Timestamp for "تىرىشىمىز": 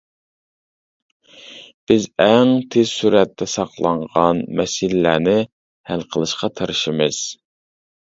6.61-7.21